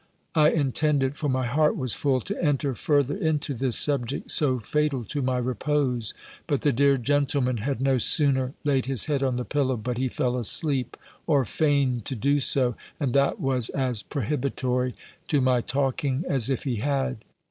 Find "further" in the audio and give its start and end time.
2.73-3.15